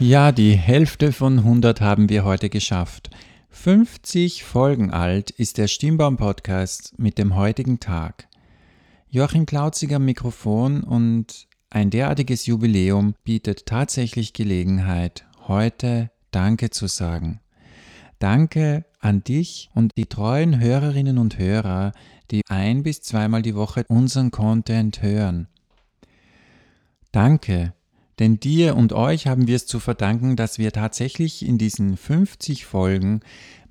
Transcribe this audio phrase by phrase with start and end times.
[0.00, 3.10] Ja, die Hälfte von 100 haben wir heute geschafft.
[3.50, 8.28] 50 Folgen alt ist der Stimmbaum-Podcast mit dem heutigen Tag.
[9.10, 17.40] Joachim Klautziger am Mikrofon und ein derartiges Jubiläum bietet tatsächlich Gelegenheit, heute Danke zu sagen.
[18.20, 21.90] Danke an dich und die treuen Hörerinnen und Hörer,
[22.30, 25.48] die ein bis zweimal die Woche unseren Content hören.
[27.10, 27.72] Danke
[28.18, 32.66] denn dir und euch haben wir es zu verdanken, dass wir tatsächlich in diesen 50
[32.66, 33.20] Folgen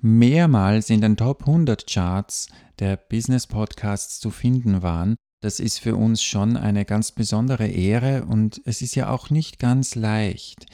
[0.00, 2.48] mehrmals in den Top 100 Charts
[2.78, 5.16] der Business Podcasts zu finden waren.
[5.40, 9.58] Das ist für uns schon eine ganz besondere Ehre und es ist ja auch nicht
[9.58, 10.66] ganz leicht,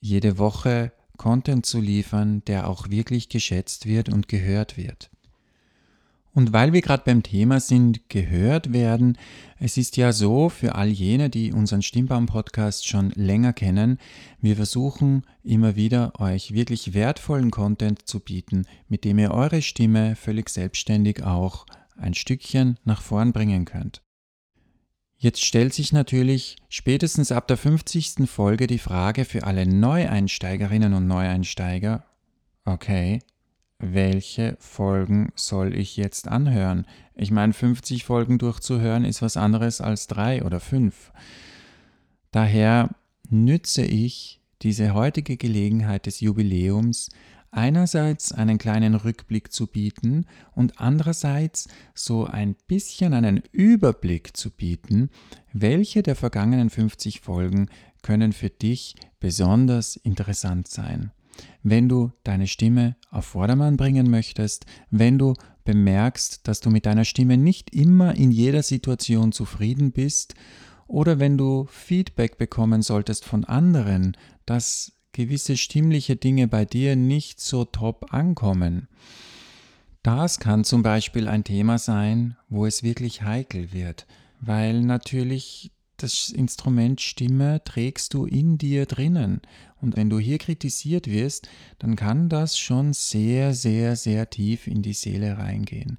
[0.00, 5.10] jede Woche Content zu liefern, der auch wirklich geschätzt wird und gehört wird.
[6.36, 9.16] Und weil wir gerade beim Thema sind, gehört werden,
[9.58, 13.98] es ist ja so für all jene, die unseren Stimmbaum-Podcast schon länger kennen,
[14.42, 20.14] wir versuchen immer wieder euch wirklich wertvollen Content zu bieten, mit dem ihr eure Stimme
[20.14, 21.64] völlig selbstständig auch
[21.96, 24.02] ein Stückchen nach vorn bringen könnt.
[25.16, 28.28] Jetzt stellt sich natürlich spätestens ab der 50.
[28.28, 32.04] Folge die Frage für alle Neueinsteigerinnen und Neueinsteiger,
[32.66, 33.20] okay,
[33.78, 36.86] welche Folgen soll ich jetzt anhören?
[37.14, 41.12] Ich meine, 50 Folgen durchzuhören ist was anderes als drei oder fünf.
[42.30, 42.90] Daher
[43.28, 47.10] nütze ich diese heutige Gelegenheit des Jubiläums,
[47.50, 55.10] einerseits einen kleinen Rückblick zu bieten und andererseits so ein bisschen einen Überblick zu bieten,
[55.52, 57.68] welche der vergangenen 50 Folgen
[58.02, 61.12] können für dich besonders interessant sein
[61.62, 65.34] wenn du deine Stimme auf Vordermann bringen möchtest, wenn du
[65.64, 70.34] bemerkst, dass du mit deiner Stimme nicht immer in jeder Situation zufrieden bist
[70.86, 77.40] oder wenn du Feedback bekommen solltest von anderen, dass gewisse stimmliche Dinge bei dir nicht
[77.40, 78.88] so top ankommen.
[80.02, 84.06] Das kann zum Beispiel ein Thema sein, wo es wirklich heikel wird,
[84.40, 89.40] weil natürlich das Instrument Stimme trägst du in dir drinnen.
[89.80, 91.48] Und wenn du hier kritisiert wirst,
[91.78, 95.98] dann kann das schon sehr, sehr, sehr tief in die Seele reingehen.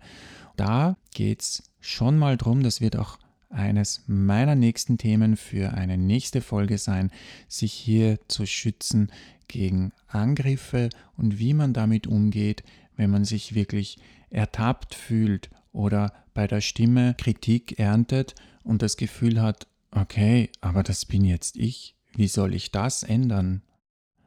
[0.56, 3.20] Da geht es schon mal drum, das wird auch
[3.50, 7.12] eines meiner nächsten Themen für eine nächste Folge sein,
[7.48, 9.12] sich hier zu schützen
[9.48, 12.64] gegen Angriffe und wie man damit umgeht,
[12.96, 13.98] wenn man sich wirklich
[14.30, 21.06] ertappt fühlt oder bei der Stimme Kritik erntet und das Gefühl hat, Okay, aber das
[21.06, 21.96] bin jetzt ich.
[22.14, 23.62] Wie soll ich das ändern?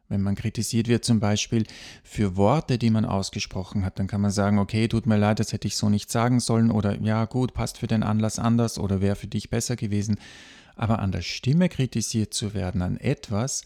[0.09, 1.65] Wenn man kritisiert wird zum Beispiel
[2.03, 5.53] für Worte, die man ausgesprochen hat, dann kann man sagen, okay, tut mir leid, das
[5.53, 9.00] hätte ich so nicht sagen sollen oder ja gut, passt für den Anlass anders oder
[9.00, 10.19] wäre für dich besser gewesen.
[10.75, 13.62] Aber an der Stimme kritisiert zu werden, an etwas,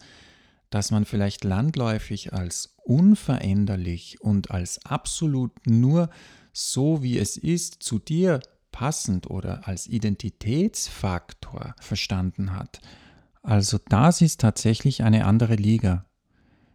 [0.69, 6.11] das man vielleicht landläufig als unveränderlich und als absolut nur
[6.53, 8.39] so wie es ist zu dir
[8.75, 12.81] passend oder als Identitätsfaktor verstanden hat.
[13.41, 16.03] Also das ist tatsächlich eine andere Liga.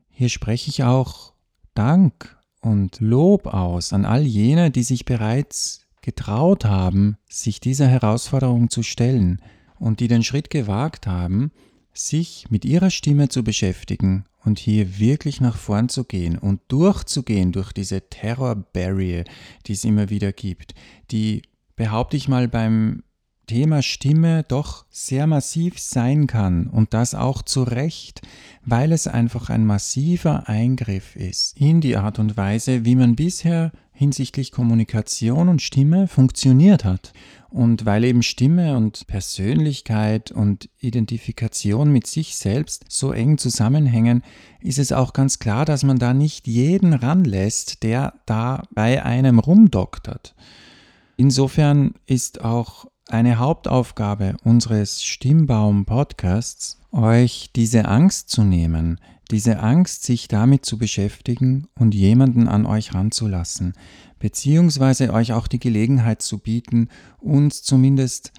[0.08, 1.34] Hier spreche ich auch
[1.74, 8.70] Dank und Lob aus an all jene, die sich bereits getraut haben, sich dieser Herausforderung
[8.70, 9.42] zu stellen
[9.78, 11.52] und die den Schritt gewagt haben,
[11.92, 17.52] sich mit ihrer Stimme zu beschäftigen und hier wirklich nach vorn zu gehen und durchzugehen
[17.52, 19.24] durch diese Terror-Barrier,
[19.66, 20.74] die es immer wieder gibt,
[21.10, 21.42] die
[21.80, 23.04] behaupte ich mal, beim
[23.46, 28.20] Thema Stimme doch sehr massiv sein kann und das auch zu Recht,
[28.66, 33.72] weil es einfach ein massiver Eingriff ist in die Art und Weise, wie man bisher
[33.92, 37.14] hinsichtlich Kommunikation und Stimme funktioniert hat.
[37.48, 44.22] Und weil eben Stimme und Persönlichkeit und Identifikation mit sich selbst so eng zusammenhängen,
[44.60, 49.38] ist es auch ganz klar, dass man da nicht jeden ranlässt, der da bei einem
[49.38, 50.34] rumdoktert.
[51.20, 58.98] Insofern ist auch eine Hauptaufgabe unseres Stimmbaum-Podcasts, euch diese Angst zu nehmen,
[59.30, 63.74] diese Angst, sich damit zu beschäftigen und jemanden an euch ranzulassen,
[64.18, 68.32] beziehungsweise euch auch die Gelegenheit zu bieten, uns zumindest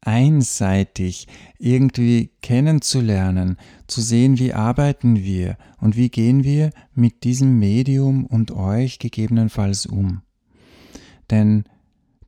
[0.00, 1.28] einseitig
[1.58, 3.58] irgendwie kennenzulernen,
[3.88, 9.84] zu sehen, wie arbeiten wir und wie gehen wir mit diesem Medium und euch gegebenenfalls
[9.84, 10.22] um.
[11.30, 11.64] Denn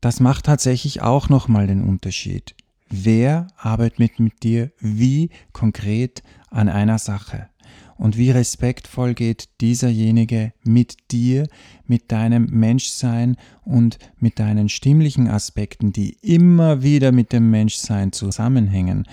[0.05, 2.55] das macht tatsächlich auch nochmal den Unterschied.
[2.91, 7.49] Wer arbeitet mit, mit dir wie konkret an einer Sache?
[7.97, 11.49] Und wie respektvoll geht dieserjenige mit dir,
[11.87, 19.09] mit deinem Menschsein und mit deinen stimmlichen Aspekten, die immer wieder mit dem Menschsein zusammenhängen.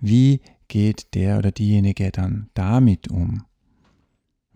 [0.00, 3.42] Wie geht der oder diejenige dann damit um?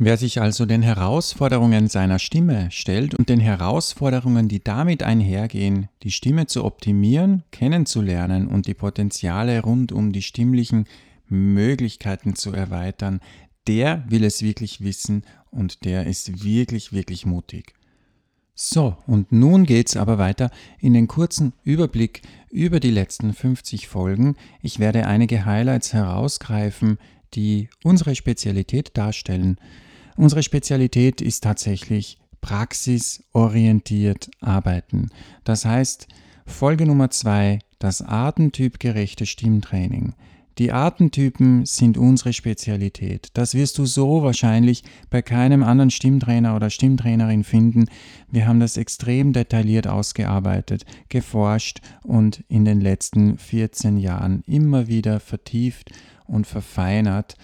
[0.02, 6.10] Wer sich also den Herausforderungen seiner Stimme stellt und den Herausforderungen, die damit einhergehen, die
[6.10, 10.86] Stimme zu optimieren, kennenzulernen und die Potenziale rund um die stimmlichen
[11.28, 13.20] Möglichkeiten zu erweitern,
[13.68, 17.74] der will es wirklich wissen und der ist wirklich, wirklich mutig.
[18.54, 24.36] So, und nun geht's aber weiter in den kurzen Überblick über die letzten 50 Folgen.
[24.62, 26.96] Ich werde einige Highlights herausgreifen,
[27.34, 29.58] die unsere Spezialität darstellen.
[30.16, 35.10] Unsere Spezialität ist tatsächlich praxisorientiert arbeiten.
[35.44, 36.08] Das heißt,
[36.46, 40.14] Folge Nummer zwei, das artentypgerechte Stimmtraining.
[40.58, 43.30] Die Artentypen sind unsere Spezialität.
[43.32, 47.86] Das wirst du so wahrscheinlich bei keinem anderen Stimmtrainer oder Stimmtrainerin finden.
[48.30, 55.18] Wir haben das extrem detailliert ausgearbeitet, geforscht und in den letzten 14 Jahren immer wieder
[55.18, 55.92] vertieft
[56.26, 57.36] und verfeinert.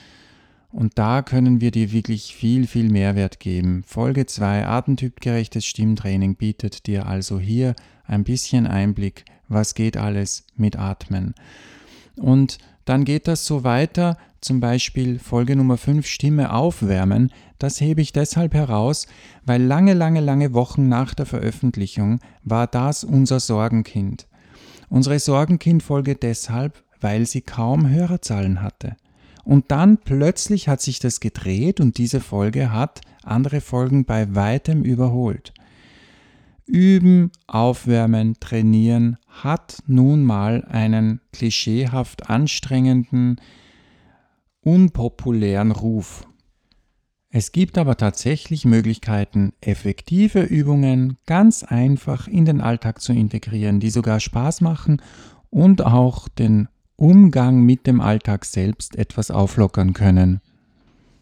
[0.71, 3.83] Und da können wir dir wirklich viel, viel Mehrwert geben.
[3.87, 7.75] Folge 2 Artentypgerechtes Stimmtraining bietet dir also hier
[8.05, 11.35] ein bisschen Einblick, was geht alles mit Atmen.
[12.17, 17.33] Und dann geht das so weiter, zum Beispiel Folge Nummer 5 Stimme aufwärmen.
[17.59, 19.07] Das hebe ich deshalb heraus,
[19.45, 24.29] weil lange, lange, lange Wochen nach der Veröffentlichung war das unser Sorgenkind.
[24.89, 28.97] Unsere Sorgenkind-Folge deshalb, weil sie kaum Hörerzahlen hatte.
[29.47, 34.83] Und dann plötzlich hat sich das gedreht und diese Folge hat andere Folgen bei weitem
[34.83, 35.55] überholt.
[36.67, 43.41] Üben, aufwärmen, trainieren hat nun mal einen klischeehaft anstrengenden,
[44.63, 46.27] unpopulären Ruf.
[47.31, 53.91] Es gibt aber tatsächlich Möglichkeiten, effektive Übungen ganz einfach in den Alltag zu integrieren, die
[53.91, 55.01] sogar Spaß machen
[55.51, 56.67] und auch den
[56.97, 60.41] Umgang mit dem Alltag selbst etwas auflockern können.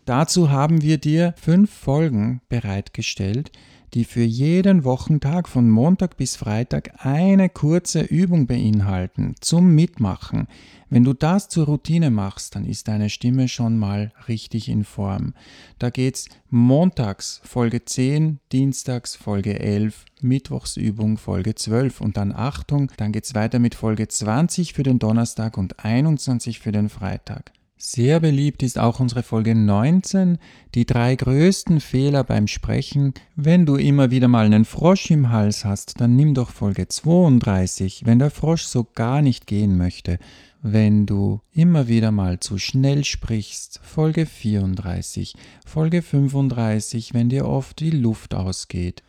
[0.04, 3.50] Dazu haben wir dir fünf Folgen bereitgestellt,
[3.94, 10.48] die für jeden Wochentag von Montag bis Freitag eine kurze Übung beinhalten zum Mitmachen.
[10.90, 15.32] Wenn du das zur Routine machst, dann ist deine Stimme schon mal richtig in Form.
[15.78, 23.12] Da geht's montags Folge 10, dienstags Folge 11, Mittwochsübung Folge 12 und dann Achtung, dann
[23.12, 27.52] geht's weiter mit Folge 20 für den Donnerstag und 21 für den Freitag.
[27.86, 30.38] Sehr beliebt ist auch unsere Folge 19,
[30.75, 33.12] die drei größten Fehler beim Sprechen.
[33.36, 38.06] Wenn du immer wieder mal einen Frosch im Hals hast, dann nimm doch Folge 32,
[38.06, 40.19] wenn der Frosch so gar nicht gehen möchte.
[40.62, 45.34] Wenn du immer wieder mal zu schnell sprichst, Folge 34,
[45.66, 49.02] Folge 35, wenn dir oft die Luft ausgeht.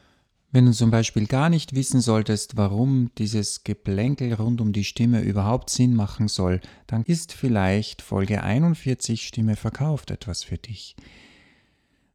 [0.55, 5.19] Wenn du zum Beispiel gar nicht wissen solltest, warum dieses Geplänkel rund um die Stimme
[5.19, 10.95] überhaupt Sinn machen soll, dann ist vielleicht Folge 41 Stimme verkauft etwas für dich.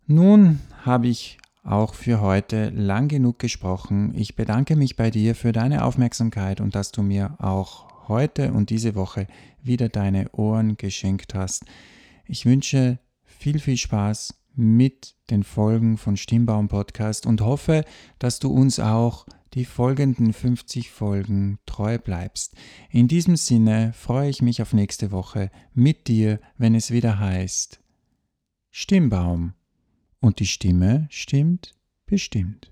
[0.07, 4.15] Nun habe ich auch für heute lang genug gesprochen.
[4.15, 8.71] Ich bedanke mich bei dir für deine Aufmerksamkeit und dass du mir auch heute und
[8.71, 9.27] diese Woche
[9.63, 11.67] wieder deine Ohren geschenkt hast.
[12.25, 17.85] Ich wünsche viel, viel Spaß mit den Folgen von Stimmbaum Podcast und hoffe,
[18.19, 22.55] dass du uns auch die folgenden 50 Folgen treu bleibst.
[22.91, 27.81] In diesem Sinne freue ich mich auf nächste Woche mit dir, wenn es wieder heißt
[28.71, 29.55] Stimmbaum.
[30.21, 31.75] Und die Stimme stimmt
[32.07, 32.71] bestimmt.